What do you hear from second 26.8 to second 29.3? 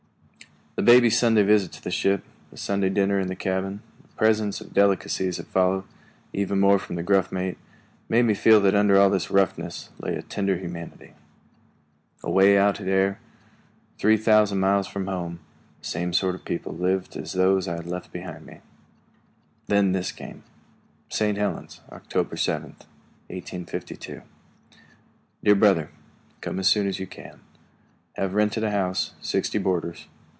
as you can. Have rented a house,